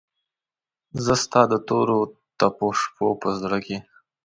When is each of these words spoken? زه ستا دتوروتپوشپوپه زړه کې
زه 1.03 1.13
ستا 1.23 1.41
دتوروتپوشپوپه 1.51 3.29
زړه 3.41 3.59
کې 3.65 3.77